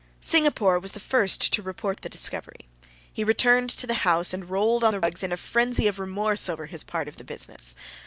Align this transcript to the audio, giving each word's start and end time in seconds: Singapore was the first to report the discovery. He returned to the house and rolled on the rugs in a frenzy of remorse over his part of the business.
Singapore 0.19 0.79
was 0.79 0.93
the 0.93 0.99
first 0.99 1.53
to 1.53 1.61
report 1.61 2.01
the 2.01 2.09
discovery. 2.09 2.67
He 3.13 3.23
returned 3.23 3.69
to 3.69 3.85
the 3.85 3.93
house 4.01 4.33
and 4.33 4.49
rolled 4.49 4.83
on 4.83 4.93
the 4.93 4.99
rugs 4.99 5.21
in 5.21 5.31
a 5.31 5.37
frenzy 5.37 5.87
of 5.87 5.99
remorse 5.99 6.49
over 6.49 6.65
his 6.65 6.83
part 6.83 7.07
of 7.07 7.17
the 7.17 7.23
business. 7.23 7.75